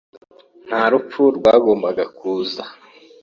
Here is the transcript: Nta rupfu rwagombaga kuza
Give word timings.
Nta 0.67 0.83
rupfu 0.91 1.21
rwagombaga 1.37 2.03
kuza 2.17 2.63